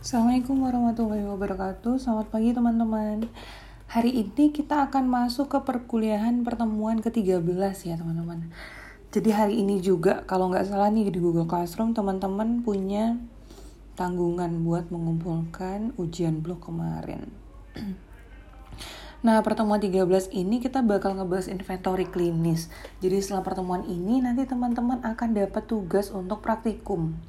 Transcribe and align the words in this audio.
Assalamualaikum 0.00 0.64
warahmatullahi 0.64 1.28
wabarakatuh 1.28 2.00
Selamat 2.00 2.32
pagi 2.32 2.56
teman-teman 2.56 3.28
Hari 3.84 4.08
ini 4.08 4.48
kita 4.48 4.88
akan 4.88 5.04
masuk 5.04 5.52
ke 5.52 5.60
perkuliahan 5.60 6.40
pertemuan 6.40 7.04
ke-13 7.04 7.44
ya 7.84 8.00
teman-teman 8.00 8.48
Jadi 9.12 9.28
hari 9.28 9.60
ini 9.60 9.76
juga 9.84 10.24
kalau 10.24 10.48
nggak 10.48 10.72
salah 10.72 10.88
nih 10.88 11.12
di 11.12 11.20
Google 11.20 11.44
Classroom 11.44 11.92
teman-teman 11.92 12.64
punya 12.64 13.20
tanggungan 13.92 14.64
buat 14.64 14.88
mengumpulkan 14.88 15.92
ujian 16.00 16.40
blok 16.40 16.72
kemarin 16.72 17.28
Nah, 19.20 19.44
pertemuan 19.44 19.84
13 19.84 20.32
ini 20.32 20.64
kita 20.64 20.80
bakal 20.80 21.12
ngebahas 21.12 21.52
inventory 21.52 22.08
klinis. 22.08 22.72
Jadi 23.04 23.20
setelah 23.20 23.44
pertemuan 23.44 23.84
ini 23.84 24.24
nanti 24.24 24.48
teman-teman 24.48 25.04
akan 25.04 25.36
dapat 25.36 25.68
tugas 25.68 26.08
untuk 26.08 26.40
praktikum. 26.40 27.20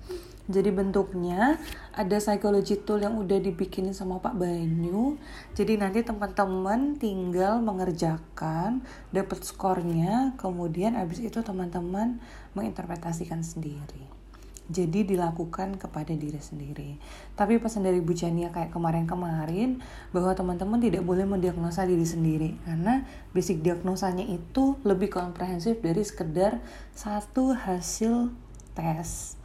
Jadi 0.51 0.69
bentuknya 0.75 1.55
ada 1.95 2.19
psychology 2.19 2.75
tool 2.83 2.99
yang 2.99 3.15
udah 3.15 3.39
dibikin 3.39 3.95
sama 3.95 4.19
Pak 4.19 4.35
Banyu. 4.35 5.15
Jadi 5.55 5.79
nanti 5.79 6.03
teman-teman 6.03 6.99
tinggal 6.99 7.63
mengerjakan, 7.63 8.83
dapat 9.15 9.39
skornya, 9.47 10.35
kemudian 10.35 10.99
abis 10.99 11.23
itu 11.23 11.39
teman-teman 11.39 12.19
menginterpretasikan 12.51 13.39
sendiri. 13.41 14.21
Jadi 14.71 15.03
dilakukan 15.03 15.75
kepada 15.75 16.15
diri 16.15 16.39
sendiri. 16.39 16.95
Tapi 17.35 17.59
pesan 17.59 17.83
dari 17.83 17.99
Bu 17.99 18.15
Chania 18.15 18.55
kayak 18.55 18.71
kemarin-kemarin 18.71 19.83
bahwa 20.15 20.31
teman-teman 20.31 20.79
tidak 20.79 21.03
boleh 21.03 21.27
mendiagnosa 21.27 21.83
diri 21.83 22.07
sendiri 22.07 22.55
karena 22.63 23.03
basic 23.35 23.59
diagnosanya 23.59 24.23
itu 24.23 24.79
lebih 24.87 25.11
komprehensif 25.11 25.83
dari 25.83 26.07
sekedar 26.07 26.63
satu 26.95 27.51
hasil 27.51 28.31
tes 28.71 29.40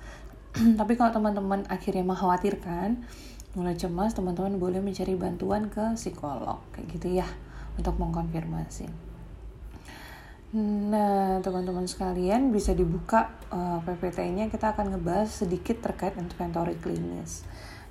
tapi 0.80 0.96
kalau 0.96 1.12
teman-teman 1.12 1.64
akhirnya 1.68 2.04
mengkhawatirkan 2.04 3.04
mulai 3.56 3.76
cemas 3.76 4.12
teman-teman 4.12 4.60
boleh 4.60 4.84
mencari 4.84 5.16
bantuan 5.16 5.72
ke 5.72 5.96
psikolog 5.96 6.60
kayak 6.76 6.86
gitu 6.92 7.20
ya 7.20 7.28
untuk 7.80 7.96
mengkonfirmasi 7.96 9.06
Nah, 10.56 11.42
teman-teman 11.44 11.84
sekalian 11.90 12.48
bisa 12.54 12.72
dibuka 12.72 13.34
uh, 13.52 13.76
eh, 13.76 13.92
PPT-nya 13.92 14.46
kita 14.48 14.72
akan 14.72 14.94
ngebahas 14.94 15.28
sedikit 15.28 15.84
terkait 15.84 16.16
inventory 16.16 16.78
klinis. 16.80 17.44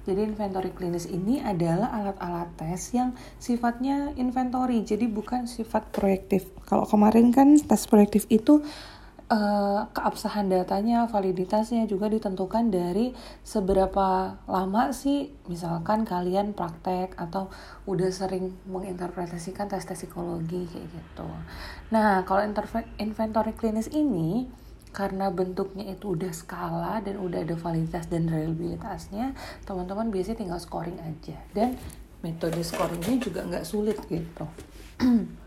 Jadi 0.06 0.34
inventory 0.34 0.73
klinis 0.73 1.06
ini 1.06 1.42
adalah 1.45 1.94
alat-alat 1.94 2.50
tes 2.58 2.94
yang 2.94 3.14
sifatnya 3.42 4.14
inventory, 4.18 4.86
jadi 4.86 5.06
bukan 5.09 5.50
sifat 5.50 5.90
proyektif. 5.94 6.50
Kalau 6.66 6.86
kemarin 6.86 7.30
kan 7.30 7.58
tes 7.58 7.86
proyektif 7.90 8.25
itu 8.34 8.62
uh, 9.30 9.90
keabsahan 9.92 10.50
datanya, 10.50 11.09
validitasnya 11.09 11.90
juga 11.90 12.09
ditentukan 12.09 12.70
dari 12.70 13.14
seberapa 13.42 14.38
lama 14.45 14.94
sih 14.94 15.34
misalkan 15.50 16.06
kalian 16.06 16.54
praktek 16.54 17.18
atau 17.18 17.50
udah 17.90 18.09
sering 18.14 18.53
menginterpretasikan 18.70 19.70
tes-tes 19.70 20.06
psikologi 20.06 20.70
kayak 20.70 20.88
gitu. 20.94 21.28
Nah, 21.90 22.22
kalau 22.28 22.46
inventory 23.02 23.53
klinis 23.58 23.90
ini 23.90 24.46
karena 24.96 25.28
bentuknya 25.28 25.92
itu 25.92 26.16
udah 26.16 26.31
skala 26.31 27.03
dan 27.03 27.20
udah 27.20 27.44
ada 27.44 27.59
validitas 27.59 28.08
dan 28.08 28.31
reliabilitasnya, 28.31 29.36
teman-teman 29.68 30.08
biasanya 30.08 30.40
tinggal 30.40 30.59
scoring 30.62 30.96
aja. 31.03 31.36
Dan 31.52 31.76
metode 32.23 32.64
scoringnya 32.64 33.20
juga 33.20 33.44
nggak 33.44 33.68
sulit 33.68 34.00
gitu. 34.08 34.48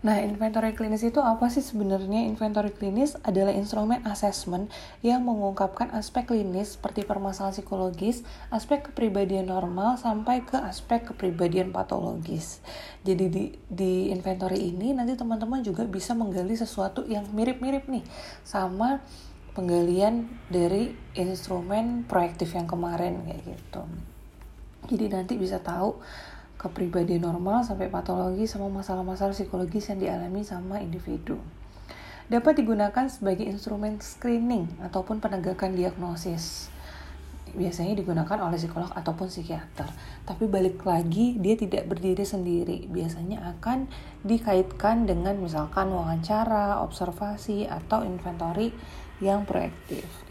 Nah, 0.00 0.16
inventory 0.24 0.72
klinis 0.72 1.04
itu 1.04 1.20
apa 1.20 1.52
sih 1.52 1.60
sebenarnya? 1.60 2.24
Inventory 2.24 2.72
klinis 2.72 3.20
adalah 3.20 3.52
instrumen 3.52 4.00
assessment 4.08 4.72
yang 5.04 5.28
mengungkapkan 5.28 5.92
aspek 5.92 6.32
klinis 6.32 6.80
seperti 6.80 7.04
permasalahan 7.04 7.60
psikologis, 7.60 8.24
aspek 8.48 8.88
kepribadian 8.88 9.52
normal, 9.52 10.00
sampai 10.00 10.40
ke 10.40 10.56
aspek 10.56 11.12
kepribadian 11.12 11.68
patologis. 11.68 12.64
Jadi 13.04 13.24
di, 13.28 13.44
di 13.68 14.08
inventory 14.08 14.72
ini 14.72 14.96
nanti 14.96 15.20
teman-teman 15.20 15.60
juga 15.60 15.84
bisa 15.84 16.16
menggali 16.16 16.56
sesuatu 16.56 17.04
yang 17.04 17.28
mirip-mirip 17.36 17.84
nih 17.84 18.04
sama 18.40 19.04
penggalian 19.52 20.32
dari 20.48 20.96
instrumen 21.12 22.08
proaktif 22.08 22.56
yang 22.56 22.64
kemarin 22.64 23.20
kayak 23.28 23.52
gitu. 23.52 23.82
Jadi 24.88 25.04
nanti 25.12 25.36
bisa 25.36 25.60
tahu 25.60 26.00
kepribadian 26.60 27.24
normal 27.24 27.64
sampai 27.64 27.88
patologi 27.88 28.44
sama 28.44 28.68
masalah-masalah 28.68 29.32
psikologis 29.32 29.88
yang 29.88 29.98
dialami 30.04 30.44
sama 30.44 30.76
individu. 30.84 31.40
Dapat 32.28 32.60
digunakan 32.60 33.08
sebagai 33.08 33.48
instrumen 33.48 33.96
screening 33.98 34.68
ataupun 34.84 35.24
penegakan 35.24 35.72
diagnosis. 35.72 36.68
Biasanya 37.50 37.98
digunakan 37.98 38.38
oleh 38.46 38.60
psikolog 38.60 38.92
ataupun 38.94 39.26
psikiater. 39.26 39.90
Tapi 40.22 40.46
balik 40.46 40.86
lagi, 40.86 41.34
dia 41.40 41.58
tidak 41.58 41.90
berdiri 41.90 42.22
sendiri. 42.22 42.86
Biasanya 42.86 43.58
akan 43.58 43.90
dikaitkan 44.22 45.10
dengan 45.10 45.42
misalkan 45.42 45.90
wawancara, 45.90 46.78
observasi, 46.86 47.66
atau 47.66 48.06
inventory 48.06 48.70
yang 49.18 49.42
proaktif 49.42 50.30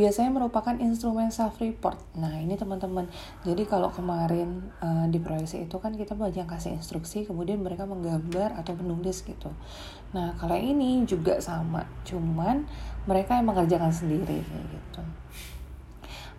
biasanya 0.00 0.32
merupakan 0.32 0.72
instrumen 0.80 1.28
self 1.28 1.60
report. 1.60 2.00
Nah, 2.16 2.32
ini 2.40 2.56
teman-teman. 2.56 3.04
Jadi 3.44 3.68
kalau 3.68 3.92
kemarin 3.92 4.72
uh, 4.80 5.04
di 5.12 5.20
proyeksi 5.20 5.68
itu 5.68 5.76
kan 5.76 5.92
kita 5.92 6.16
banyak 6.16 6.48
kasih 6.48 6.80
instruksi, 6.80 7.28
kemudian 7.28 7.60
mereka 7.60 7.84
menggambar 7.84 8.56
atau 8.56 8.72
menulis 8.80 9.20
gitu. 9.20 9.52
Nah, 10.16 10.32
kalau 10.40 10.56
ini 10.56 11.04
juga 11.04 11.36
sama, 11.44 11.84
cuman 12.08 12.64
mereka 13.04 13.36
yang 13.36 13.52
mengerjakan 13.52 13.92
sendiri 13.92 14.40
gitu. 14.40 15.04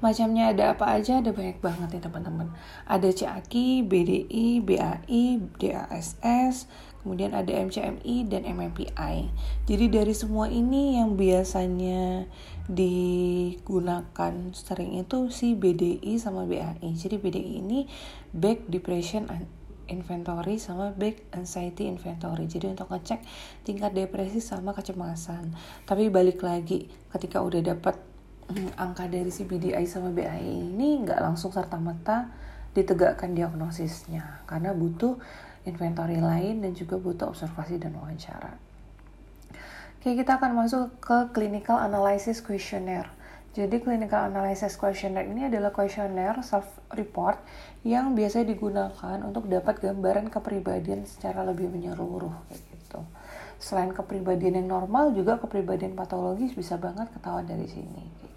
Macamnya 0.01 0.49
ada 0.49 0.73
apa 0.73 0.97
aja? 0.97 1.21
Ada 1.21 1.29
banyak 1.29 1.61
banget 1.61 1.89
ya 1.93 2.01
teman-teman. 2.09 2.49
Ada 2.89 3.13
CAKI, 3.13 3.85
BDI, 3.85 4.57
BAI, 4.65 5.37
DASS, 5.61 6.65
kemudian 7.01 7.33
ada 7.33 7.49
MCMI 7.49 8.29
dan 8.29 8.45
MMPI. 8.45 9.33
Jadi 9.65 9.85
dari 9.89 10.13
semua 10.13 10.47
ini 10.47 11.01
yang 11.01 11.17
biasanya 11.17 12.29
digunakan 12.69 14.33
sering 14.53 15.01
itu 15.01 15.33
si 15.33 15.57
BDI 15.57 16.21
sama 16.21 16.45
BAI. 16.45 16.93
Jadi 16.93 17.17
BDI 17.17 17.51
ini 17.59 17.89
Back 18.31 18.69
Depression 18.69 19.25
Inventory 19.91 20.55
sama 20.61 20.95
Back 20.95 21.33
Anxiety 21.35 21.89
Inventory. 21.89 22.47
Jadi 22.47 22.71
untuk 22.71 22.87
ngecek 22.93 23.19
tingkat 23.67 23.91
depresi 23.91 24.39
sama 24.39 24.71
kecemasan. 24.71 25.51
Tapi 25.83 26.07
balik 26.07 26.45
lagi 26.45 26.87
ketika 27.11 27.43
udah 27.43 27.59
dapat 27.59 27.99
hmm, 28.47 28.79
angka 28.79 29.11
dari 29.11 29.33
si 29.33 29.43
BDI 29.43 29.83
sama 29.89 30.15
BAI 30.15 30.71
ini 30.71 31.03
nggak 31.03 31.19
langsung 31.19 31.51
serta-merta 31.51 32.31
ditegakkan 32.71 33.35
diagnosisnya 33.35 34.47
karena 34.47 34.71
butuh 34.71 35.19
inventory 35.67 36.17
lain 36.17 36.61
dan 36.65 36.71
juga 36.73 36.97
butuh 36.97 37.31
observasi 37.31 37.77
dan 37.81 37.95
wawancara. 37.97 38.57
Oke, 40.01 40.17
kita 40.17 40.41
akan 40.41 40.57
masuk 40.57 40.97
ke 40.97 41.17
clinical 41.33 41.77
analysis 41.77 42.41
questionnaire. 42.41 43.09
Jadi 43.51 43.83
clinical 43.83 44.31
analysis 44.31 44.79
questionnaire 44.79 45.27
ini 45.27 45.45
adalah 45.51 45.69
questionnaire 45.69 46.39
self-report 46.41 47.37
yang 47.85 48.17
biasa 48.17 48.47
digunakan 48.47 49.17
untuk 49.21 49.45
dapat 49.45 49.77
gambaran 49.77 50.31
kepribadian 50.31 51.05
secara 51.05 51.45
lebih 51.45 51.69
menyeluruh 51.69 52.33
kayak 52.49 52.63
gitu. 52.73 53.01
Selain 53.61 53.93
kepribadian 53.93 54.65
yang 54.65 54.81
normal, 54.81 55.13
juga 55.13 55.37
kepribadian 55.37 55.93
patologis 55.93 56.57
bisa 56.57 56.79
banget 56.81 57.11
ketahuan 57.13 57.45
dari 57.45 57.69
sini 57.69 58.31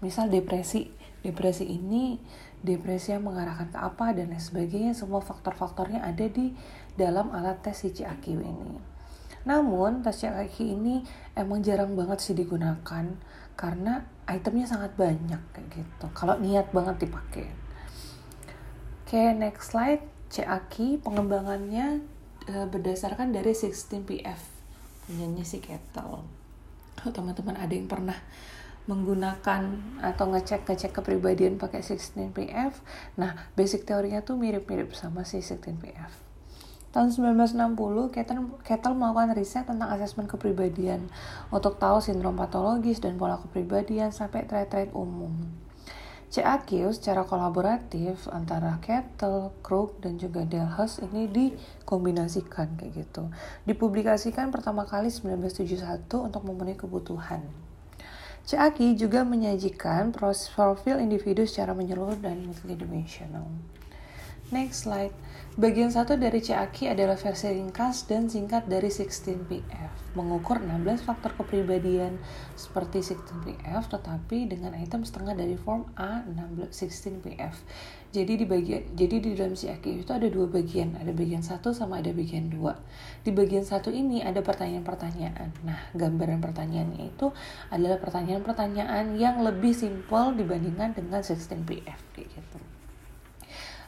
misal 0.00 0.32
depresi 0.32 0.88
depresi 1.20 1.68
ini 1.68 2.16
depresi 2.60 3.16
yang 3.16 3.24
mengarahkan 3.24 3.72
ke 3.72 3.78
apa 3.80 4.12
dan 4.12 4.32
lain 4.32 4.42
sebagainya 4.42 4.92
semua 4.92 5.24
faktor-faktornya 5.24 6.04
ada 6.04 6.26
di 6.28 6.52
dalam 6.94 7.32
alat 7.32 7.64
tes 7.64 7.86
CCAQ 7.86 8.36
ini. 8.36 8.76
Namun 9.48 10.04
tes 10.04 10.20
CCAQ 10.20 10.56
ini 10.60 11.00
emang 11.32 11.64
jarang 11.64 11.96
banget 11.96 12.20
sih 12.20 12.36
digunakan 12.36 13.04
karena 13.56 14.04
itemnya 14.28 14.68
sangat 14.68 14.92
banyak 14.96 15.40
kayak 15.56 15.68
gitu. 15.72 16.06
Kalau 16.12 16.36
niat 16.36 16.68
banget 16.72 17.08
dipakai. 17.08 17.48
Oke 19.04 19.22
next 19.34 19.72
slide. 19.72 20.04
CAQ 20.30 21.02
pengembangannya 21.02 22.06
e, 22.46 22.54
berdasarkan 22.70 23.34
dari 23.34 23.50
16PF 23.50 24.38
punyanya 25.10 25.42
si 25.42 25.58
Kettle 25.58 26.22
teman-teman 27.08 27.56
ada 27.56 27.72
yang 27.72 27.88
pernah 27.88 28.14
menggunakan 28.90 29.62
atau 30.02 30.24
ngecek 30.34 30.66
ngecek 30.66 30.98
kepribadian 30.98 31.62
pakai 31.62 31.86
16PF. 31.86 32.74
Nah, 33.14 33.38
basic 33.54 33.86
teorinya 33.86 34.26
tuh 34.26 34.34
mirip-mirip 34.34 34.90
sama 34.98 35.22
si 35.22 35.38
16PF. 35.38 36.10
Tahun 36.90 37.06
1960, 37.14 38.10
Kettle, 38.10 38.50
Kettle 38.66 38.98
melakukan 38.98 39.30
riset 39.38 39.62
tentang 39.62 39.94
asesmen 39.94 40.26
kepribadian 40.26 41.06
untuk 41.54 41.78
tahu 41.78 42.02
sindrom 42.02 42.34
patologis 42.34 42.98
dan 42.98 43.14
pola 43.14 43.38
kepribadian 43.38 44.10
sampai 44.10 44.42
trait-trait 44.42 44.90
umum. 44.90 45.30
CAQ 46.30 46.90
secara 46.90 47.22
kolaboratif 47.22 48.26
antara 48.30 48.82
Kettle, 48.82 49.54
Krug, 49.62 50.02
dan 50.02 50.18
juga 50.18 50.42
Delhauss 50.42 50.98
ini 50.98 51.30
dikombinasikan 51.30 52.74
kayak 52.74 53.06
gitu. 53.06 53.30
Dipublikasikan 53.70 54.50
pertama 54.50 54.82
kali 54.82 55.14
1971 55.14 56.10
untuk 56.10 56.42
memenuhi 56.42 56.74
kebutuhan 56.74 57.69
CAQ 58.50 58.98
juga 58.98 59.22
menyajikan 59.22 60.10
profil 60.10 60.98
individu 60.98 61.46
secara 61.46 61.70
menyeluruh 61.70 62.18
dan 62.18 62.50
multidimensional. 62.50 63.46
Next 64.50 64.90
slide. 64.90 65.14
Bagian 65.54 65.94
satu 65.94 66.18
dari 66.18 66.42
CAQ 66.42 66.90
adalah 66.90 67.14
versi 67.14 67.46
ringkas 67.46 68.10
dan 68.10 68.26
singkat 68.26 68.66
dari 68.66 68.90
16PF, 68.90 70.18
mengukur 70.18 70.58
16 70.58 71.06
faktor 71.06 71.30
kepribadian 71.38 72.18
seperti 72.58 73.06
16PF 73.06 73.86
tetapi 73.86 74.50
dengan 74.50 74.74
item 74.74 75.06
setengah 75.06 75.38
dari 75.38 75.54
form 75.54 75.86
A 75.94 76.26
16PF. 76.26 77.54
Jadi 78.10 78.42
di 78.42 78.46
bagian 78.46 78.82
jadi 78.98 79.22
di 79.22 79.38
dalam 79.38 79.54
CAQ 79.54 80.02
itu 80.02 80.10
ada 80.10 80.26
dua 80.26 80.50
bagian, 80.50 80.98
ada 80.98 81.14
bagian 81.14 81.46
satu 81.46 81.70
sama 81.70 82.02
ada 82.02 82.10
bagian 82.10 82.50
dua. 82.50 82.74
Di 83.22 83.30
bagian 83.30 83.62
satu 83.62 83.94
ini 83.94 84.18
ada 84.18 84.42
pertanyaan-pertanyaan. 84.42 85.54
Nah, 85.62 85.78
gambaran 85.94 86.42
pertanyaannya 86.42 87.14
itu 87.14 87.30
adalah 87.70 88.02
pertanyaan-pertanyaan 88.02 89.14
yang 89.14 89.46
lebih 89.46 89.70
simpel 89.70 90.34
dibandingkan 90.34 90.90
dengan 90.90 91.22
16PF 91.22 91.98
kayak 92.10 92.28
gitu. 92.34 92.58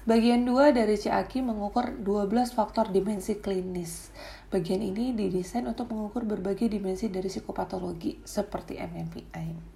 Bagian 0.03 0.43
2 0.43 0.75
dari 0.75 0.99
CAQ 0.99 1.47
mengukur 1.47 1.95
12 1.95 2.55
faktor 2.55 2.91
dimensi 2.91 3.39
klinis. 3.39 4.11
Bagian 4.51 4.83
ini 4.83 5.15
didesain 5.15 5.63
untuk 5.67 5.95
mengukur 5.95 6.27
berbagai 6.27 6.67
dimensi 6.71 7.07
dari 7.07 7.31
psikopatologi 7.31 8.19
seperti 8.27 8.83
MMPI. 8.83 9.72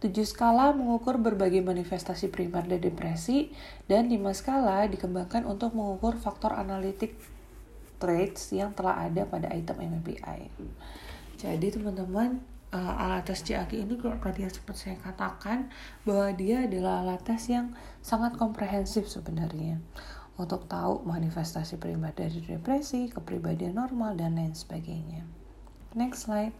7 0.00 0.16
skala 0.24 0.72
mengukur 0.72 1.20
berbagai 1.20 1.60
manifestasi 1.60 2.32
primer 2.32 2.64
dari 2.64 2.88
depresi 2.88 3.52
dan 3.84 4.08
5 4.08 4.16
skala 4.32 4.88
dikembangkan 4.88 5.44
untuk 5.44 5.76
mengukur 5.76 6.16
faktor 6.16 6.56
analitik 6.56 7.20
traits 8.00 8.56
yang 8.56 8.72
telah 8.72 9.04
ada 9.04 9.28
pada 9.28 9.52
item 9.52 9.76
MMPI. 9.76 10.48
Jadi 11.36 11.66
teman-teman 11.68 12.40
uh, 12.72 13.02
alat 13.04 13.28
tes 13.28 13.44
CAQ 13.44 13.76
ini 13.76 13.94
kayak 14.00 14.24
tadi 14.24 14.48
seperti 14.48 14.80
saya 14.90 14.98
katakan 15.04 15.68
bahwa 16.08 16.32
dia 16.32 16.64
adalah 16.64 17.04
alat 17.04 17.20
tes 17.20 17.52
yang 17.52 17.76
sangat 18.00 18.40
komprehensif 18.40 19.04
sebenarnya 19.04 19.78
untuk 20.40 20.64
tahu 20.64 21.04
manifestasi 21.04 21.76
primer 21.76 22.16
dari 22.16 22.40
depresi, 22.40 23.12
kepribadian 23.12 23.76
normal, 23.76 24.16
dan 24.16 24.40
lain 24.40 24.56
sebagainya. 24.56 25.28
Next 25.92 26.24
slide. 26.24 26.56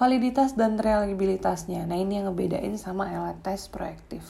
Validitas 0.00 0.56
dan 0.56 0.80
reliabilitasnya. 0.80 1.84
Nah 1.84 2.00
ini 2.00 2.16
yang 2.16 2.32
ngebedain 2.32 2.72
sama 2.80 3.04
alat 3.12 3.36
tes 3.44 3.68
proaktif. 3.68 4.24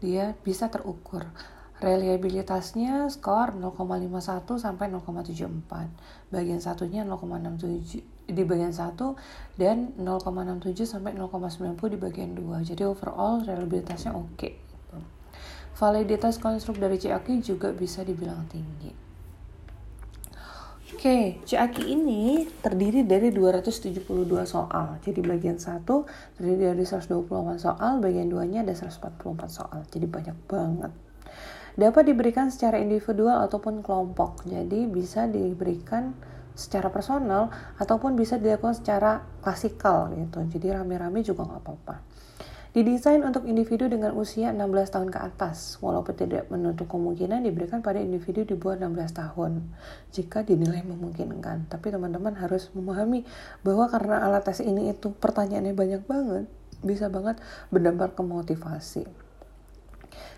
Dia 0.00 0.32
bisa 0.40 0.72
terukur. 0.72 1.28
Reliabilitasnya 1.84 3.04
skor 3.12 3.52
0,51 3.52 4.56
sampai 4.56 4.88
0,74. 4.88 6.32
Bagian 6.32 6.64
satunya 6.64 7.04
0,67 7.04 8.00
di 8.24 8.42
bagian 8.48 8.72
1 8.72 9.60
dan 9.60 9.92
0,67 10.00 10.88
sampai 10.88 11.12
0,90 11.12 11.92
di 11.92 11.98
bagian 12.00 12.32
2. 12.32 12.64
Jadi 12.64 12.82
overall 12.88 13.44
reliabilitasnya 13.44 14.16
oke. 14.16 14.32
Okay. 14.32 14.56
Validitas 15.76 16.40
konstruk 16.40 16.80
dari 16.80 16.96
CAQ 16.96 17.44
juga 17.44 17.68
bisa 17.68 18.00
dibilang 18.00 18.48
tinggi. 18.48 19.05
Oke, 20.86 21.02
okay, 21.02 21.22
CAQ 21.42 21.82
ini 21.82 22.46
terdiri 22.62 23.02
dari 23.02 23.34
272 23.34 24.06
soal. 24.46 25.02
Jadi 25.02 25.18
bagian 25.18 25.58
1 25.58 25.82
terdiri 26.38 26.62
dari 26.70 26.86
128 26.86 27.58
soal, 27.58 27.98
bagian 27.98 28.30
2-nya 28.30 28.62
ada 28.62 28.70
144 28.70 29.50
soal. 29.50 29.82
Jadi 29.90 30.06
banyak 30.06 30.38
banget. 30.46 30.94
Dapat 31.74 32.02
diberikan 32.06 32.54
secara 32.54 32.78
individual 32.78 33.42
ataupun 33.50 33.82
kelompok. 33.82 34.46
Jadi 34.46 34.86
bisa 34.86 35.26
diberikan 35.26 36.14
secara 36.54 36.86
personal 36.94 37.50
ataupun 37.82 38.14
bisa 38.14 38.38
dilakukan 38.38 38.78
secara 38.78 39.26
klasikal 39.42 40.14
gitu. 40.14 40.38
Jadi 40.46 40.70
rame-rame 40.70 41.26
juga 41.26 41.50
nggak 41.50 41.62
apa-apa. 41.66 41.94
Didesain 42.76 43.24
untuk 43.24 43.48
individu 43.48 43.88
dengan 43.88 44.12
usia 44.12 44.52
16 44.52 44.92
tahun 44.92 45.08
ke 45.08 45.16
atas, 45.16 45.80
walaupun 45.80 46.12
tidak 46.12 46.44
menutup 46.52 46.92
kemungkinan 46.92 47.40
diberikan 47.40 47.80
pada 47.80 47.96
individu 48.04 48.44
di 48.44 48.52
bawah 48.52 48.76
16 48.76 49.16
tahun, 49.16 49.64
jika 50.12 50.44
dinilai 50.44 50.84
memungkinkan. 50.84 51.72
Tapi 51.72 51.88
teman-teman 51.88 52.36
harus 52.36 52.68
memahami 52.76 53.24
bahwa 53.64 53.88
karena 53.88 54.20
alat 54.28 54.44
tes 54.44 54.60
ini 54.60 54.92
itu 54.92 55.08
pertanyaannya 55.08 55.72
banyak 55.72 56.02
banget, 56.04 56.44
bisa 56.84 57.08
banget 57.08 57.40
berdampak 57.72 58.12
ke 58.12 58.20
motivasi. 58.20 59.08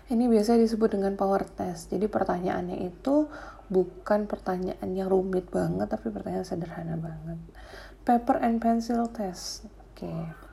Ini 0.07 0.23
biasa 0.31 0.55
disebut 0.55 0.95
dengan 0.95 1.19
power 1.19 1.43
test. 1.43 1.91
Jadi 1.91 2.07
pertanyaannya 2.07 2.87
itu 2.87 3.27
bukan 3.69 4.25
pertanyaan 4.25 4.89
yang 4.97 5.07
rumit 5.07 5.47
banget 5.53 5.87
tapi 5.93 6.09
pertanyaan 6.09 6.43
sederhana 6.43 6.97
banget 6.97 7.37
paper 8.01 8.41
and 8.41 8.57
pencil 8.57 9.05
test 9.13 9.69
oke 9.69 10.01
okay. 10.01 10.48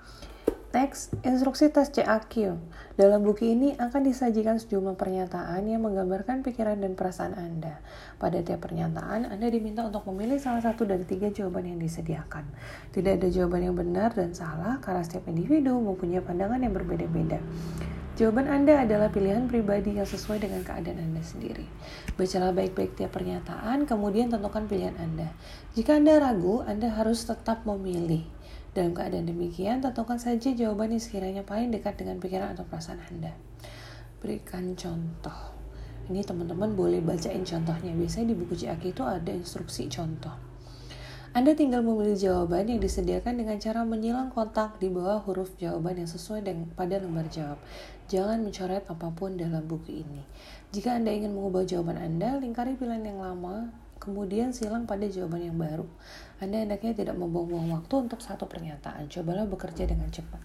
Next, 0.76 1.16
instruksi 1.24 1.72
tes 1.72 1.88
CAQ. 1.88 2.60
Dalam 3.00 3.24
buku 3.24 3.48
ini 3.48 3.72
akan 3.80 4.04
disajikan 4.04 4.60
sejumlah 4.60 5.00
pernyataan 5.00 5.64
yang 5.64 5.80
menggambarkan 5.80 6.44
pikiran 6.44 6.76
dan 6.76 6.92
perasaan 6.92 7.32
Anda. 7.32 7.80
Pada 8.20 8.44
tiap 8.44 8.68
pernyataan, 8.68 9.24
Anda 9.24 9.48
diminta 9.48 9.88
untuk 9.88 10.04
memilih 10.12 10.36
salah 10.36 10.60
satu 10.60 10.84
dari 10.84 11.08
tiga 11.08 11.32
jawaban 11.32 11.64
yang 11.64 11.80
disediakan. 11.80 12.44
Tidak 12.92 13.08
ada 13.08 13.24
jawaban 13.32 13.72
yang 13.72 13.72
benar 13.72 14.12
dan 14.12 14.36
salah 14.36 14.76
karena 14.84 15.00
setiap 15.00 15.24
individu 15.32 15.80
mempunyai 15.80 16.20
pandangan 16.20 16.60
yang 16.60 16.76
berbeda-beda. 16.76 17.40
Jawaban 18.20 18.44
Anda 18.44 18.84
adalah 18.84 19.08
pilihan 19.08 19.48
pribadi 19.48 19.96
yang 19.96 20.04
sesuai 20.04 20.44
dengan 20.44 20.60
keadaan 20.60 21.00
Anda 21.00 21.24
sendiri. 21.24 21.64
Bacalah 22.20 22.52
baik-baik 22.52 23.00
tiap 23.00 23.16
pernyataan, 23.16 23.88
kemudian 23.88 24.28
tentukan 24.28 24.68
pilihan 24.68 24.92
Anda. 25.00 25.32
Jika 25.72 25.96
Anda 25.96 26.20
ragu, 26.20 26.60
Anda 26.68 26.92
harus 26.92 27.24
tetap 27.24 27.64
memilih. 27.64 28.35
Dalam 28.76 28.92
keadaan 28.92 29.24
demikian, 29.24 29.80
tentukan 29.80 30.20
saja 30.20 30.52
jawaban 30.52 30.92
yang 30.92 31.00
sekiranya 31.00 31.40
paling 31.40 31.72
dekat 31.72 31.96
dengan 31.96 32.20
pikiran 32.20 32.52
atau 32.52 32.68
perasaan 32.68 33.00
Anda. 33.08 33.32
Berikan 34.20 34.76
contoh. 34.76 35.56
Ini 36.12 36.20
teman-teman 36.20 36.76
boleh 36.76 37.00
bacain 37.00 37.40
contohnya. 37.40 37.96
Biasanya 37.96 38.30
di 38.30 38.36
buku 38.36 38.52
CAK 38.52 38.92
itu 38.92 39.00
ada 39.00 39.32
instruksi 39.32 39.88
contoh. 39.88 40.36
Anda 41.32 41.56
tinggal 41.56 41.80
memilih 41.80 42.20
jawaban 42.20 42.68
yang 42.68 42.80
disediakan 42.84 43.40
dengan 43.40 43.56
cara 43.56 43.80
menyilang 43.80 44.28
kotak 44.28 44.76
di 44.76 44.92
bawah 44.92 45.24
huruf 45.24 45.56
jawaban 45.56 45.96
yang 45.96 46.08
sesuai 46.12 46.44
dengan 46.44 46.68
pada 46.76 47.00
lembar 47.00 47.32
jawab. 47.32 47.56
Jangan 48.12 48.44
mencoret 48.44 48.84
apa 48.84 49.08
pun 49.08 49.40
dalam 49.40 49.64
buku 49.64 50.04
ini. 50.04 50.20
Jika 50.76 51.00
Anda 51.00 51.16
ingin 51.16 51.32
mengubah 51.32 51.64
jawaban 51.64 51.96
Anda, 51.96 52.36
lingkari 52.40 52.76
pilihan 52.76 53.04
yang 53.08 53.24
lama, 53.24 53.72
kemudian 54.06 54.54
silang 54.54 54.86
pada 54.86 55.10
jawaban 55.10 55.50
yang 55.50 55.58
baru. 55.58 55.82
Anda 56.38 56.62
hendaknya 56.62 56.94
tidak 56.94 57.18
membuang-buang 57.18 57.74
waktu 57.74 58.06
untuk 58.06 58.22
satu 58.22 58.46
pernyataan. 58.46 59.10
Cobalah 59.10 59.50
bekerja 59.50 59.90
dengan 59.90 60.06
cepat. 60.14 60.38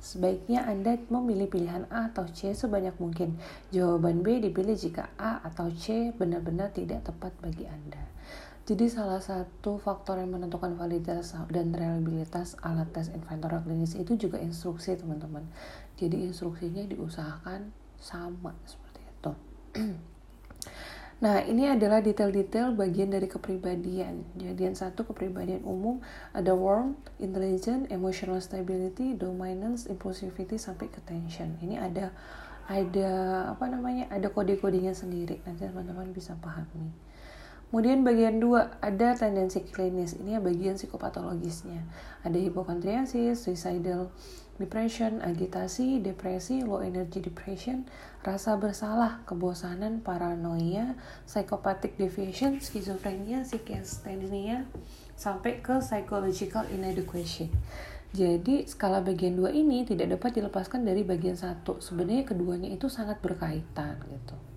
Sebaiknya 0.00 0.68
Anda 0.68 1.00
memilih 1.08 1.48
pilihan 1.48 1.88
A 1.88 2.12
atau 2.12 2.28
C 2.28 2.52
sebanyak 2.52 2.96
mungkin. 3.00 3.40
Jawaban 3.72 4.20
B 4.20 4.44
dipilih 4.44 4.76
jika 4.76 5.08
A 5.16 5.40
atau 5.44 5.72
C 5.72 6.12
benar-benar 6.12 6.76
tidak 6.76 7.08
tepat 7.08 7.32
bagi 7.40 7.64
Anda. 7.64 8.04
Jadi 8.68 8.86
salah 8.86 9.18
satu 9.18 9.80
faktor 9.80 10.20
yang 10.20 10.36
menentukan 10.36 10.76
validitas 10.76 11.34
dan 11.50 11.72
reliabilitas 11.72 12.54
alat 12.62 12.86
tes 12.92 13.10
inventory 13.10 13.58
klinis 13.66 13.96
itu 13.96 14.14
juga 14.14 14.38
instruksi 14.38 14.94
teman-teman. 14.94 15.42
Jadi 15.96 16.28
instruksinya 16.28 16.84
diusahakan 16.86 17.72
sama 17.98 18.54
seperti 18.68 19.00
itu. 19.04 19.32
Nah, 21.20 21.44
ini 21.44 21.68
adalah 21.68 22.00
detail-detail 22.00 22.72
bagian 22.72 23.12
dari 23.12 23.28
kepribadian. 23.28 24.24
Jadi 24.40 24.60
yang 24.64 24.72
satu 24.72 25.04
kepribadian 25.04 25.60
umum 25.68 26.00
ada 26.32 26.56
warm, 26.56 26.96
intelligent, 27.20 27.92
emotional 27.92 28.40
stability, 28.40 29.12
dominance, 29.12 29.84
impulsivity 29.84 30.56
sampai 30.56 30.88
ke 30.88 30.96
tension. 31.04 31.60
Ini 31.60 31.76
ada 31.76 32.08
ada 32.72 33.10
apa 33.52 33.68
namanya? 33.68 34.08
Ada 34.08 34.32
kode-kodenya 34.32 34.96
sendiri. 34.96 35.44
Nanti 35.44 35.68
teman-teman 35.68 36.08
bisa 36.16 36.32
pahami. 36.40 36.88
Kemudian 37.70 38.02
bagian 38.02 38.42
2 38.42 38.82
ada 38.82 39.14
tendensi 39.14 39.62
klinis. 39.62 40.18
Ini 40.18 40.36
ya 40.36 40.40
bagian 40.42 40.74
psikopatologisnya. 40.74 41.86
Ada 42.26 42.34
hipokondriasis, 42.34 43.46
suicidal 43.46 44.10
depression, 44.58 45.22
agitasi, 45.22 46.02
depresi, 46.02 46.66
low 46.66 46.82
energy 46.82 47.22
depression, 47.22 47.86
rasa 48.26 48.58
bersalah, 48.58 49.22
kebosanan, 49.22 50.02
paranoia, 50.02 50.98
psychopathic 51.24 51.94
deviation, 51.94 52.58
skizofrenia, 52.58 53.46
psikastenia, 53.46 54.66
sampai 55.14 55.62
ke 55.62 55.78
psychological 55.78 56.66
inadequation. 56.74 57.48
Jadi 58.10 58.66
skala 58.66 58.98
bagian 58.98 59.38
2 59.38 59.54
ini 59.54 59.86
tidak 59.86 60.18
dapat 60.18 60.42
dilepaskan 60.42 60.82
dari 60.82 61.06
bagian 61.06 61.38
satu. 61.38 61.78
Sebenarnya 61.78 62.26
keduanya 62.26 62.66
itu 62.66 62.90
sangat 62.90 63.22
berkaitan 63.22 64.02
gitu. 64.10 64.49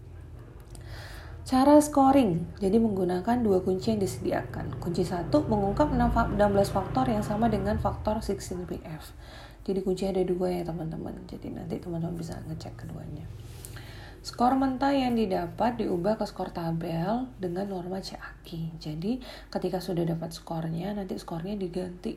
Cara 1.44 1.76
scoring, 1.84 2.56
jadi 2.64 2.80
menggunakan 2.80 3.44
dua 3.44 3.60
kunci 3.60 3.92
yang 3.92 4.00
disediakan. 4.00 4.80
Kunci 4.80 5.04
satu 5.04 5.44
mengungkap 5.44 5.92
16 5.92 6.40
faktor 6.72 7.12
yang 7.12 7.20
sama 7.20 7.52
dengan 7.52 7.76
faktor 7.84 8.24
16PF. 8.24 9.04
Jadi 9.68 9.80
kunci 9.84 10.08
ada 10.08 10.24
dua 10.24 10.56
ya 10.56 10.64
teman-teman. 10.64 11.28
Jadi 11.28 11.52
nanti 11.52 11.84
teman-teman 11.84 12.16
bisa 12.16 12.40
ngecek 12.48 12.88
keduanya. 12.88 13.28
Skor 14.24 14.56
mentah 14.56 14.96
yang 14.96 15.20
didapat 15.20 15.84
diubah 15.84 16.16
ke 16.16 16.24
skor 16.24 16.56
tabel 16.56 17.28
dengan 17.36 17.76
norma 17.76 18.00
CAQ. 18.00 18.80
Jadi 18.80 19.20
ketika 19.52 19.84
sudah 19.84 20.08
dapat 20.08 20.32
skornya, 20.32 20.96
nanti 20.96 21.20
skornya 21.20 21.60
diganti 21.60 22.16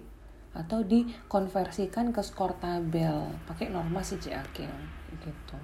atau 0.54 0.86
dikonversikan 0.86 2.14
ke 2.14 2.22
skor 2.22 2.54
tabel 2.62 3.26
pakai 3.50 3.74
norma 3.74 4.06
CCAQ 4.06 4.70
gitu. 5.18 5.58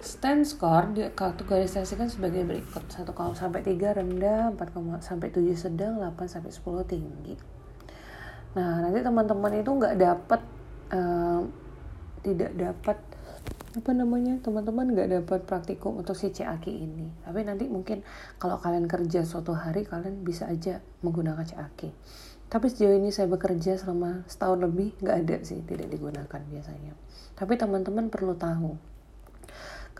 Stand 0.00 0.44
score 0.44 0.92
dikategorisasikan 0.92 2.08
sebagai 2.10 2.44
berikut. 2.44 2.84
1, 2.88 3.06
sampai 3.36 3.60
3 3.64 3.96
rendah 3.96 4.52
4, 4.54 5.00
sampai 5.02 5.28
7 5.32 5.56
sedang 5.56 6.00
8 6.00 6.28
sampai 6.28 6.50
10 6.52 6.84
tinggi. 6.88 7.34
Nah 8.56 8.88
nanti 8.88 9.00
teman-teman 9.04 9.52
itu 9.60 9.70
nggak 9.70 9.94
dapat 10.00 10.40
uh, 10.92 11.42
tidak 12.24 12.52
dapat 12.56 12.98
apa 13.76 13.92
namanya 13.92 14.40
teman-teman 14.40 14.88
nggak 14.88 15.10
dapat 15.20 15.40
praktikum 15.44 16.00
untuk 16.00 16.16
si 16.16 16.32
CAQ 16.32 16.72
ini. 16.72 17.12
Tapi 17.20 17.44
nanti 17.44 17.68
mungkin 17.68 18.00
kalau 18.40 18.56
kalian 18.56 18.88
kerja 18.88 19.22
suatu 19.28 19.52
hari 19.52 19.84
kalian 19.84 20.24
bisa 20.24 20.48
aja 20.48 20.80
menggunakan 21.04 21.44
CAQ 21.44 21.92
tapi 22.46 22.70
sejauh 22.70 22.94
ini 22.94 23.10
saya 23.10 23.26
bekerja 23.26 23.74
selama 23.74 24.22
setahun 24.30 24.62
lebih 24.62 24.94
nggak 25.02 25.16
ada 25.26 25.36
sih 25.42 25.66
tidak 25.66 25.90
digunakan 25.90 26.40
biasanya. 26.46 26.94
Tapi 27.34 27.58
teman-teman 27.58 28.06
perlu 28.06 28.38
tahu 28.38 28.78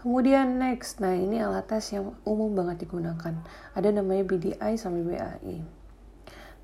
kemudian 0.06 0.62
next 0.62 1.02
nah 1.02 1.10
ini 1.10 1.42
alat 1.42 1.66
tes 1.66 1.90
yang 1.90 2.14
umum 2.22 2.54
banget 2.54 2.86
digunakan 2.86 3.34
ada 3.74 3.88
namanya 3.90 4.22
BDI 4.22 4.78
sama 4.78 5.02
BAI 5.02 5.66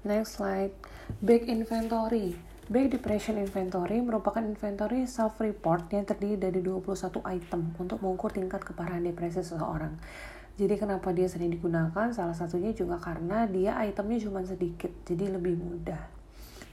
next 0.06 0.38
slide 0.38 0.70
back 1.18 1.50
inventory 1.50 2.38
Back 2.70 2.94
Depression 2.94 3.42
Inventory 3.42 3.98
merupakan 3.98 4.38
inventory 4.38 5.04
self-report 5.04 5.90
yang 5.92 6.06
terdiri 6.06 6.38
dari 6.38 6.62
21 6.62 7.20
item 7.20 7.74
untuk 7.74 7.98
mengukur 7.98 8.30
tingkat 8.30 8.62
keparahan 8.62 9.02
depresi 9.02 9.42
seseorang. 9.42 9.98
Jadi 10.54 10.78
kenapa 10.78 11.10
dia 11.10 11.26
sering 11.26 11.50
digunakan? 11.50 12.14
Salah 12.14 12.32
satunya 12.32 12.70
juga 12.70 13.02
karena 13.02 13.50
dia 13.50 13.76
itemnya 13.82 14.24
cuma 14.24 14.46
sedikit, 14.46 14.88
jadi 15.02 15.34
lebih 15.34 15.58
mudah. 15.58 16.06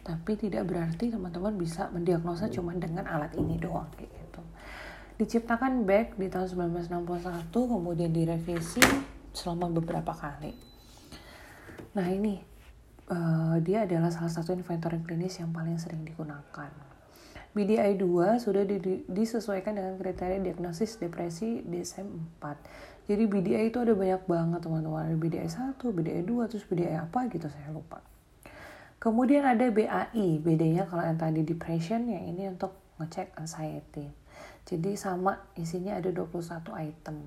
Tapi 0.06 0.38
tidak 0.38 0.70
berarti 0.70 1.10
teman-teman 1.10 1.58
bisa 1.58 1.90
mendiagnosa 1.90 2.54
cuma 2.54 2.72
dengan 2.78 3.10
alat 3.10 3.34
ini 3.34 3.58
doang 3.58 3.90
kayak 3.98 4.14
gitu. 4.14 4.42
Diciptakan 5.20 5.84
Beck 5.84 6.16
di 6.16 6.32
tahun 6.32 6.48
1961, 6.72 7.52
kemudian 7.52 8.08
direvisi 8.16 8.80
selama 9.36 9.68
beberapa 9.68 10.16
kali. 10.16 10.56
Nah 11.92 12.08
ini 12.08 12.40
uh, 13.12 13.60
dia 13.60 13.84
adalah 13.84 14.16
salah 14.16 14.32
satu 14.32 14.56
inventory 14.56 15.04
klinis 15.04 15.44
yang 15.44 15.52
paling 15.52 15.76
sering 15.76 16.08
digunakan. 16.08 16.72
BDI 17.52 18.00
2 18.00 18.40
sudah 18.40 18.64
di, 18.64 18.80
disesuaikan 19.12 19.76
dengan 19.76 20.00
kriteria 20.00 20.40
diagnosis 20.40 20.96
depresi 20.96 21.68
DSM-4. 21.68 22.44
Jadi 23.12 23.24
BDI 23.28 23.76
itu 23.76 23.84
ada 23.84 23.92
banyak 23.92 24.24
banget 24.24 24.60
teman-teman. 24.64 25.04
Ada 25.04 25.18
BDI 25.20 25.50
1, 25.52 25.82
BDI 25.82 26.22
2, 26.24 26.48
terus 26.48 26.64
BDI 26.64 26.96
apa 26.96 27.28
gitu 27.28 27.52
saya 27.52 27.68
lupa. 27.76 28.00
Kemudian 29.04 29.44
ada 29.44 29.68
BAI, 29.68 30.40
bedanya 30.40 30.88
kalau 30.88 31.04
yang 31.04 31.20
tadi 31.20 31.44
depression, 31.44 32.08
yang 32.08 32.24
ini 32.24 32.48
untuk 32.48 32.72
ngecek 33.04 33.36
anxiety. 33.36 34.12
Jadi 34.70 34.94
sama 34.94 35.50
isinya 35.58 35.98
ada 35.98 36.14
21 36.14 36.46
item. 36.78 37.18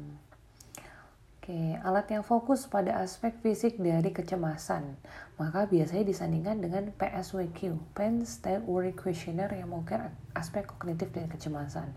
Oke, 1.42 1.74
alat 1.82 2.06
yang 2.06 2.22
fokus 2.22 2.70
pada 2.70 3.02
aspek 3.02 3.34
fisik 3.42 3.74
dari 3.82 4.14
kecemasan, 4.14 4.94
maka 5.42 5.66
biasanya 5.66 6.06
disandingkan 6.06 6.62
dengan 6.62 6.94
PSWQ, 6.94 7.82
Pain 7.98 8.22
State 8.22 8.62
Worry 8.62 8.94
Questionnaire 8.94 9.58
yang 9.58 9.74
mungkin 9.74 10.06
aspek 10.38 10.70
kognitif 10.70 11.10
dari 11.10 11.26
kecemasan. 11.26 11.90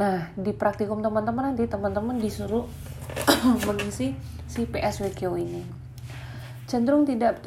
Nah, 0.00 0.32
di 0.32 0.56
praktikum 0.56 1.04
teman-teman 1.04 1.52
nanti 1.52 1.68
teman-teman 1.68 2.16
disuruh 2.16 2.64
mengisi 3.68 4.16
si 4.48 4.64
PSWQ 4.64 5.20
ini. 5.36 5.60
Cenderung 6.64 7.04
tidak 7.04 7.44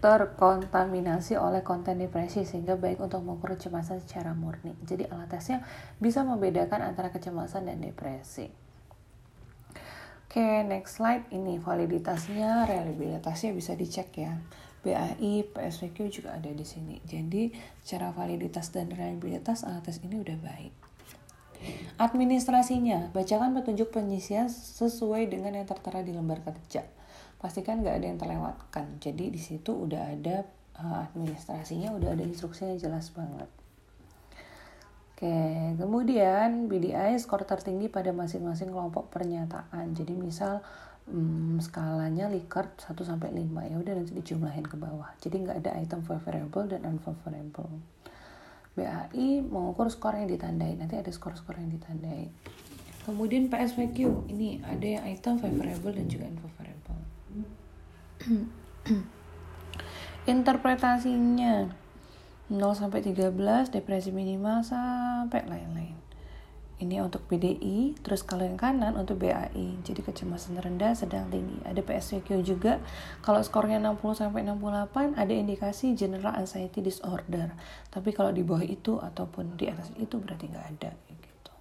terkontaminasi 0.00 1.40
oleh 1.40 1.64
konten 1.64 1.96
depresi 1.96 2.44
sehingga 2.44 2.76
baik 2.76 3.00
untuk 3.00 3.24
mengukur 3.24 3.56
kecemasan 3.56 4.04
secara 4.04 4.36
murni. 4.36 4.76
Jadi 4.84 5.08
alat 5.08 5.32
tesnya 5.32 5.64
bisa 5.96 6.20
membedakan 6.22 6.84
antara 6.84 7.08
kecemasan 7.08 7.66
dan 7.66 7.80
depresi. 7.80 8.52
Oke, 10.26 10.44
okay, 10.44 10.68
next 10.68 11.00
slide. 11.00 11.24
Ini 11.32 11.56
validitasnya, 11.64 12.68
reliabilitasnya 12.68 13.56
bisa 13.56 13.72
dicek 13.72 14.12
ya. 14.20 14.36
BAI, 14.84 15.48
PSVQ 15.48 15.96
juga 16.12 16.36
ada 16.36 16.52
di 16.52 16.62
sini. 16.62 17.00
Jadi, 17.02 17.50
secara 17.80 18.12
validitas 18.12 18.68
dan 18.68 18.92
reliabilitas 18.92 19.64
alat 19.64 19.88
tes 19.88 19.98
ini 20.04 20.20
udah 20.20 20.36
baik. 20.36 20.74
Administrasinya, 21.96 23.10
bacakan 23.16 23.56
petunjuk 23.56 23.88
penyisian 23.90 24.52
sesuai 24.52 25.32
dengan 25.32 25.56
yang 25.56 25.66
tertera 25.66 26.04
di 26.04 26.12
lembar 26.12 26.44
kerja. 26.44 26.84
Pastikan 27.36 27.84
nggak 27.84 27.96
ada 28.00 28.06
yang 28.06 28.18
terlewatkan. 28.20 28.86
Jadi 29.00 29.32
di 29.32 29.40
situ 29.40 29.72
udah 29.76 30.16
ada 30.16 30.44
uh, 30.80 31.04
administrasinya, 31.10 31.92
udah 31.96 32.16
ada 32.16 32.24
instruksinya 32.24 32.76
jelas 32.80 33.12
banget. 33.12 33.48
Oke, 35.16 35.32
kemudian 35.80 36.68
BDI 36.68 37.16
skor 37.16 37.48
tertinggi 37.48 37.88
pada 37.88 38.12
masing-masing 38.12 38.68
kelompok 38.68 39.08
pernyataan. 39.08 39.96
Jadi 39.96 40.12
misal 40.12 40.60
hmm, 41.08 41.56
skalanya 41.64 42.28
Likert 42.28 42.76
1 42.84 42.92
sampai 43.00 43.32
5 43.32 43.48
ya 43.72 43.76
udah 43.80 43.92
nanti 43.96 44.12
dijumlahin 44.12 44.68
ke 44.68 44.76
bawah. 44.76 45.08
Jadi 45.24 45.40
nggak 45.40 45.64
ada 45.64 45.72
item 45.80 46.04
favorable 46.04 46.68
dan 46.68 46.84
unfavorable. 46.84 47.72
BAI 48.76 49.40
mengukur 49.40 49.88
skor 49.88 50.20
yang 50.20 50.28
ditandai. 50.28 50.76
Nanti 50.76 51.00
ada 51.00 51.08
skor-skor 51.08 51.56
yang 51.56 51.72
ditandai. 51.72 52.28
Kemudian 53.08 53.48
PSVQ 53.48 54.28
ini 54.28 54.60
ada 54.60 54.84
yang 54.84 55.02
item 55.08 55.40
favorable 55.40 55.96
dan 55.96 56.06
juga 56.12 56.28
unfavorable. 56.28 56.75
Interpretasinya 60.32 61.70
0 62.46 62.78
sampai 62.78 63.02
13 63.02 63.34
depresi 63.70 64.10
minimal 64.14 64.62
sampai 64.62 65.42
lain-lain. 65.46 66.06
Ini 66.76 67.00
untuk 67.00 67.24
BDI, 67.24 67.96
terus 68.04 68.20
kalau 68.20 68.44
yang 68.44 68.60
kanan 68.60 69.00
untuk 69.00 69.24
BAI. 69.24 69.80
Jadi 69.80 70.04
kecemasan 70.04 70.60
rendah 70.60 70.92
sedang 70.92 71.32
tinggi. 71.32 71.56
Ada 71.64 71.80
PSVQ 71.80 72.44
juga. 72.44 72.84
Kalau 73.24 73.40
skornya 73.40 73.80
60 73.80 74.12
sampai 74.12 74.44
68 74.44 75.16
ada 75.16 75.32
indikasi 75.32 75.96
general 75.96 76.36
anxiety 76.36 76.84
disorder. 76.84 77.56
Tapi 77.88 78.12
kalau 78.12 78.28
di 78.28 78.44
bawah 78.44 78.60
itu 78.60 79.00
ataupun 79.00 79.56
di 79.56 79.72
atas 79.72 79.88
itu 79.96 80.20
berarti 80.20 80.52
nggak 80.52 80.66
ada 80.76 80.92
gitu. 81.16 81.52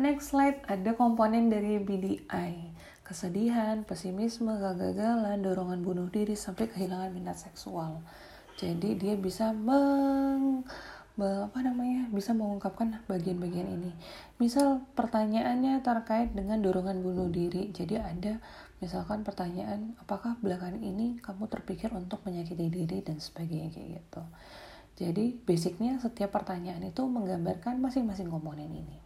Next 0.00 0.32
slide 0.32 0.64
ada 0.64 0.96
komponen 0.96 1.52
dari 1.52 1.76
BDI. 1.76 2.72
Kesedihan, 3.06 3.86
pesimisme, 3.86 4.50
kegagalan, 4.58 5.38
dorongan 5.38 5.78
bunuh 5.86 6.10
diri 6.10 6.34
sampai 6.34 6.66
kehilangan 6.66 7.14
minat 7.14 7.38
seksual. 7.38 8.02
Jadi 8.58 8.98
dia 8.98 9.14
bisa 9.14 9.54
meng 9.54 10.66
apa 11.16 11.58
namanya 11.62 12.10
bisa 12.10 12.34
mengungkapkan 12.34 12.98
bagian-bagian 13.06 13.78
ini. 13.78 13.94
Misal 14.42 14.82
pertanyaannya 14.98 15.86
terkait 15.86 16.34
dengan 16.34 16.58
dorongan 16.58 16.98
bunuh 16.98 17.30
diri. 17.30 17.70
Jadi 17.70 17.94
ada 17.94 18.42
misalkan 18.82 19.22
pertanyaan 19.22 19.94
apakah 20.02 20.34
belakangan 20.42 20.82
ini 20.82 21.22
kamu 21.22 21.46
terpikir 21.46 21.94
untuk 21.94 22.26
menyakiti 22.26 22.66
diri? 22.66 23.06
dan 23.06 23.22
sebagainya 23.22 23.70
kayak 23.70 24.02
gitu. 24.02 24.22
Jadi 24.98 25.46
basicnya 25.46 26.02
setiap 26.02 26.34
pertanyaan 26.34 26.82
itu 26.82 27.06
menggambarkan 27.06 27.78
masing-masing 27.78 28.26
komponen 28.26 28.66
ini 28.66 29.05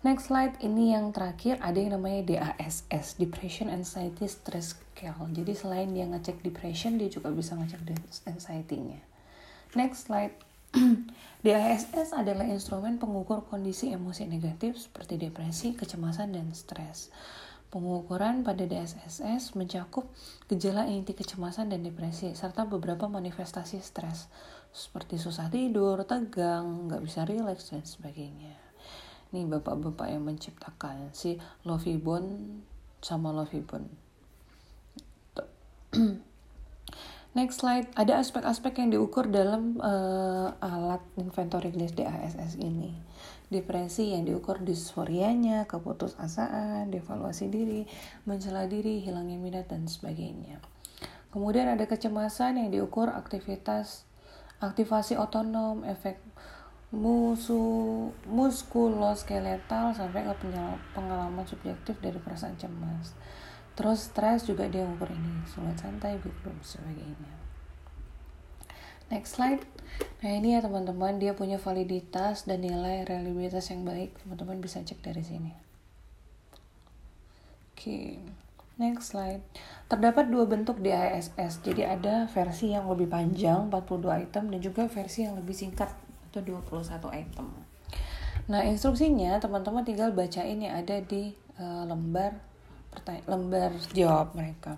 Next 0.00 0.32
slide 0.32 0.56
ini 0.64 0.96
yang 0.96 1.12
terakhir 1.12 1.60
ada 1.60 1.76
yang 1.76 1.92
namanya 1.92 2.24
DASS, 2.24 3.20
Depression 3.20 3.68
Anxiety 3.68 4.24
Stress 4.24 4.72
Scale. 4.72 5.28
Jadi 5.28 5.52
selain 5.52 5.92
dia 5.92 6.08
ngecek 6.08 6.40
depression, 6.40 6.96
dia 6.96 7.12
juga 7.12 7.28
bisa 7.28 7.52
ngecek 7.52 7.84
anxiety-nya. 8.24 8.96
Next 9.76 10.08
slide. 10.08 10.32
DASS 11.44 12.16
adalah 12.16 12.48
instrumen 12.48 12.96
pengukur 12.96 13.44
kondisi 13.44 13.92
emosi 13.92 14.24
negatif 14.24 14.80
seperti 14.80 15.20
depresi, 15.20 15.76
kecemasan, 15.76 16.32
dan 16.32 16.48
stres. 16.56 17.12
Pengukuran 17.68 18.40
pada 18.40 18.64
DSSS 18.64 19.52
mencakup 19.52 20.08
gejala 20.48 20.88
inti 20.88 21.12
kecemasan 21.12 21.68
dan 21.68 21.84
depresi, 21.84 22.32
serta 22.32 22.64
beberapa 22.64 23.04
manifestasi 23.04 23.76
stres, 23.84 24.32
seperti 24.72 25.20
susah 25.20 25.52
tidur, 25.52 26.08
tegang, 26.08 26.88
nggak 26.88 27.04
bisa 27.04 27.28
rileks, 27.28 27.68
dan 27.68 27.84
sebagainya 27.84 28.69
nih 29.30 29.46
bapak-bapak 29.46 30.10
yang 30.10 30.26
menciptakan 30.26 31.14
si 31.14 31.38
Lovibon 31.62 32.58
sama 33.00 33.30
Lovibon 33.30 33.86
Next 37.30 37.62
slide, 37.62 37.86
ada 37.94 38.18
aspek-aspek 38.18 38.82
yang 38.82 38.90
diukur 38.90 39.30
dalam 39.30 39.78
uh, 39.78 40.50
alat 40.58 40.98
inventory 41.14 41.70
list 41.70 41.94
DASS 41.94 42.58
ini. 42.58 42.90
Depresi 43.46 44.10
yang 44.10 44.26
diukur 44.26 44.58
disforianya, 44.58 45.62
keputusasaan, 45.70 46.90
devaluasi 46.90 47.46
diri, 47.46 47.86
mencela 48.26 48.66
diri, 48.66 48.98
hilangnya 48.98 49.38
minat, 49.38 49.70
dan 49.70 49.86
sebagainya. 49.86 50.58
Kemudian 51.30 51.70
ada 51.70 51.86
kecemasan 51.86 52.66
yang 52.66 52.74
diukur 52.74 53.06
aktivitas 53.06 54.10
aktivasi 54.60 55.16
otonom, 55.16 55.86
efek 55.88 56.20
musuh 56.90 58.10
muskuloskeletal 58.26 59.94
sampai 59.94 60.26
ke 60.26 60.34
pengalaman 60.90 61.46
subjektif 61.46 61.94
dari 62.02 62.18
perasaan 62.18 62.58
cemas. 62.58 63.14
terus 63.78 64.12
stres 64.12 64.44
juga 64.44 64.66
dia 64.68 64.84
ukur 64.84 65.08
ini 65.08 65.40
sulit 65.48 65.78
santai 65.78 66.20
gitu 66.20 66.52
sebagainya. 66.60 67.32
Next 69.08 69.40
slide. 69.40 69.64
Nah 70.20 70.30
ini 70.36 70.52
ya 70.52 70.60
teman-teman 70.60 71.16
dia 71.16 71.32
punya 71.32 71.56
validitas 71.56 72.44
dan 72.44 72.60
nilai 72.60 73.08
reliabilitas 73.08 73.72
yang 73.72 73.88
baik. 73.88 74.20
Teman-teman 74.20 74.60
bisa 74.60 74.84
cek 74.84 75.00
dari 75.00 75.24
sini. 75.24 75.54
Oke 77.72 77.80
okay. 77.80 78.06
next 78.76 79.16
slide. 79.16 79.40
Terdapat 79.88 80.28
dua 80.28 80.44
bentuk 80.44 80.76
DASS 80.84 81.64
jadi 81.64 81.96
ada 81.96 82.28
versi 82.28 82.76
yang 82.76 82.84
lebih 82.84 83.08
panjang 83.08 83.72
42 83.72 84.28
item 84.28 84.44
dan 84.52 84.60
juga 84.60 84.84
versi 84.92 85.24
yang 85.24 85.40
lebih 85.40 85.56
singkat 85.56 85.88
itu 86.30 86.38
21 86.46 87.10
item 87.10 87.46
nah 88.46 88.62
instruksinya 88.62 89.42
teman-teman 89.42 89.82
tinggal 89.82 90.14
bacain 90.14 90.58
yang 90.62 90.78
ada 90.78 91.02
di 91.02 91.34
uh, 91.58 91.84
lembar 91.86 92.50
lembar 93.26 93.70
jawab 93.94 94.34
mereka. 94.34 94.76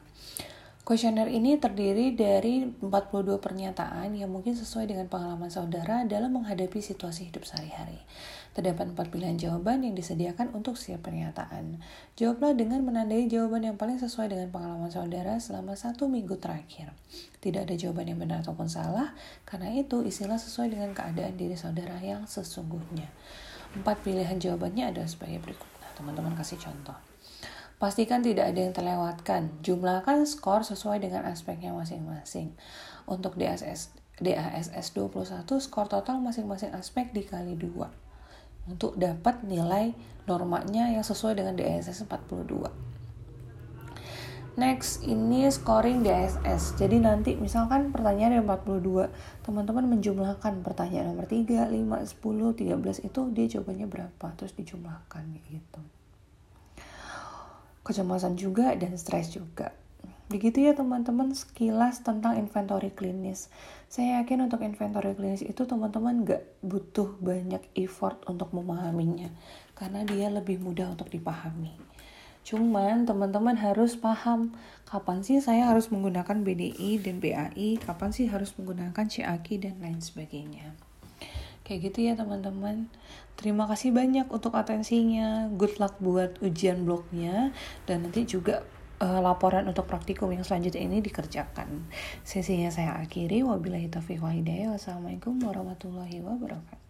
Kuesioner 0.82 1.30
ini 1.30 1.62
terdiri 1.62 2.10
dari 2.10 2.66
42 2.66 3.38
pernyataan 3.38 4.18
yang 4.18 4.34
mungkin 4.34 4.58
sesuai 4.58 4.90
dengan 4.90 5.06
pengalaman 5.06 5.46
saudara 5.46 6.02
dalam 6.02 6.34
menghadapi 6.34 6.82
situasi 6.82 7.30
hidup 7.30 7.46
sehari-hari. 7.46 8.02
Terdapat 8.50 8.90
empat 8.90 9.14
pilihan 9.14 9.38
jawaban 9.38 9.86
yang 9.86 9.94
disediakan 9.94 10.50
untuk 10.50 10.74
setiap 10.74 11.06
pernyataan. 11.06 11.78
Jawablah 12.18 12.58
dengan 12.58 12.82
menandai 12.82 13.30
jawaban 13.30 13.62
yang 13.62 13.78
paling 13.78 14.02
sesuai 14.02 14.34
dengan 14.34 14.50
pengalaman 14.50 14.90
saudara 14.90 15.38
selama 15.38 15.78
satu 15.78 16.10
minggu 16.10 16.34
terakhir. 16.42 16.90
Tidak 17.38 17.62
ada 17.62 17.78
jawaban 17.78 18.10
yang 18.10 18.18
benar 18.18 18.42
ataupun 18.42 18.66
salah, 18.66 19.14
karena 19.46 19.70
itu 19.78 20.02
isilah 20.02 20.42
sesuai 20.42 20.74
dengan 20.74 20.90
keadaan 20.98 21.38
diri 21.38 21.54
saudara 21.54 22.02
yang 22.02 22.26
sesungguhnya. 22.26 23.06
Empat 23.78 24.02
pilihan 24.02 24.42
jawabannya 24.42 24.90
adalah 24.90 25.06
sebagai 25.06 25.38
berikut. 25.46 25.70
Nah, 25.78 25.94
teman-teman 25.94 26.34
kasih 26.34 26.58
contoh. 26.58 27.11
Pastikan 27.82 28.22
tidak 28.22 28.54
ada 28.54 28.62
yang 28.62 28.70
terlewatkan. 28.70 29.58
Jumlahkan 29.66 30.22
skor 30.22 30.62
sesuai 30.62 31.02
dengan 31.02 31.26
aspeknya 31.26 31.74
masing-masing. 31.74 32.54
Untuk 33.10 33.34
DASS, 33.34 33.90
DASS 34.22 34.94
21, 34.94 35.42
skor 35.58 35.90
total 35.90 36.22
masing-masing 36.22 36.70
aspek 36.78 37.10
dikali 37.10 37.58
2. 37.58 38.70
Untuk 38.70 38.94
dapat 38.94 39.42
nilai 39.42 39.98
normanya 40.30 40.94
yang 40.94 41.02
sesuai 41.02 41.42
dengan 41.42 41.58
DASS 41.58 42.06
42. 42.06 42.70
Next, 44.54 45.02
ini 45.02 45.50
scoring 45.50 46.06
DSS. 46.06 46.78
Jadi 46.78 47.02
nanti 47.02 47.34
misalkan 47.34 47.90
pertanyaan 47.90 48.38
yang 48.38 48.46
42, 48.46 49.10
teman-teman 49.42 49.90
menjumlahkan 49.90 50.62
pertanyaan 50.62 51.10
nomor 51.10 51.26
3, 51.26 51.66
5, 51.66 51.74
10, 51.74 52.54
13 52.62 53.10
itu 53.10 53.20
dia 53.34 53.46
jawabannya 53.58 53.90
berapa, 53.90 54.26
terus 54.38 54.54
dijumlahkan 54.54 55.34
gitu 55.50 55.82
kecemasan 57.82 58.38
juga 58.38 58.74
dan 58.78 58.94
stres 58.98 59.34
juga. 59.34 59.74
Begitu 60.32 60.64
ya 60.64 60.72
teman-teman 60.72 61.36
sekilas 61.36 62.00
tentang 62.00 62.40
inventory 62.40 62.88
klinis. 62.88 63.52
Saya 63.92 64.24
yakin 64.24 64.48
untuk 64.48 64.64
inventory 64.64 65.12
klinis 65.12 65.44
itu 65.44 65.68
teman-teman 65.68 66.24
gak 66.24 66.42
butuh 66.64 67.20
banyak 67.20 67.60
effort 67.76 68.16
untuk 68.24 68.48
memahaminya. 68.56 69.28
Karena 69.76 70.08
dia 70.08 70.32
lebih 70.32 70.56
mudah 70.56 70.96
untuk 70.96 71.12
dipahami. 71.12 71.76
Cuman 72.42 73.04
teman-teman 73.04 73.54
harus 73.60 73.94
paham 73.94 74.56
kapan 74.88 75.22
sih 75.22 75.38
saya 75.38 75.70
harus 75.70 75.92
menggunakan 75.94 76.42
BDI 76.42 76.98
dan 76.98 77.22
BAI, 77.22 77.78
kapan 77.78 78.10
sih 78.10 78.26
harus 78.26 78.56
menggunakan 78.58 79.06
CAKI 79.06 79.54
dan 79.68 79.78
lain 79.78 80.00
sebagainya. 80.02 80.91
Kayak 81.62 81.92
gitu 81.92 81.98
ya 82.10 82.12
teman-teman. 82.18 82.90
Terima 83.38 83.64
kasih 83.70 83.94
banyak 83.94 84.26
untuk 84.28 84.52
atensinya. 84.58 85.46
Good 85.54 85.78
luck 85.78 85.96
buat 86.02 86.42
ujian 86.42 86.82
blognya 86.82 87.54
dan 87.86 88.06
nanti 88.06 88.26
juga 88.26 88.66
uh, 89.02 89.20
laporan 89.22 89.66
untuk 89.66 89.86
praktikum 89.86 90.30
yang 90.30 90.42
selanjutnya 90.42 90.82
ini 90.82 90.98
dikerjakan. 91.02 91.86
Sesinya 92.26 92.70
saya 92.70 92.98
akhiri. 92.98 93.46
Wabillahi 93.46 93.90
taufiq 93.90 94.22
wa 94.22 94.34
hidayah. 94.34 94.74
Wassalamualaikum 94.74 95.38
warahmatullahi 95.42 96.18
wabarakatuh. 96.22 96.81